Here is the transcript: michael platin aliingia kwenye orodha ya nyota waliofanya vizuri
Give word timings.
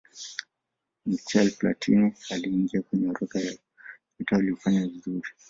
michael 1.05 1.51
platin 1.51 2.13
aliingia 2.31 2.81
kwenye 2.81 3.09
orodha 3.09 3.39
ya 3.39 3.51
nyota 4.19 4.35
waliofanya 4.35 4.87
vizuri 4.87 5.29